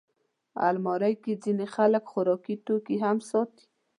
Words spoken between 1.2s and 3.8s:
کې ځینې خلک خوراکي توکي هم ساتي